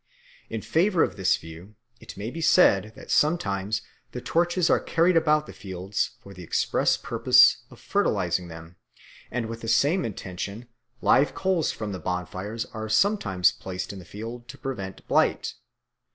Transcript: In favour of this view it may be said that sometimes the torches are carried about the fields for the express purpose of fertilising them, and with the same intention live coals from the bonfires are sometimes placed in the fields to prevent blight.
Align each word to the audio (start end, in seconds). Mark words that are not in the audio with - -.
In 0.49 0.63
favour 0.63 1.03
of 1.03 1.15
this 1.15 1.37
view 1.37 1.75
it 1.99 2.17
may 2.17 2.31
be 2.31 2.41
said 2.41 2.91
that 2.95 3.11
sometimes 3.11 3.83
the 4.13 4.19
torches 4.19 4.67
are 4.67 4.79
carried 4.79 5.15
about 5.15 5.45
the 5.45 5.53
fields 5.53 6.17
for 6.23 6.33
the 6.33 6.41
express 6.41 6.97
purpose 6.97 7.57
of 7.69 7.79
fertilising 7.79 8.47
them, 8.47 8.77
and 9.29 9.45
with 9.45 9.61
the 9.61 9.67
same 9.67 10.03
intention 10.03 10.67
live 11.01 11.35
coals 11.35 11.71
from 11.71 11.91
the 11.91 11.99
bonfires 11.99 12.65
are 12.73 12.89
sometimes 12.89 13.51
placed 13.51 13.93
in 13.93 13.99
the 13.99 14.03
fields 14.03 14.45
to 14.47 14.57
prevent 14.57 15.07
blight. 15.07 15.53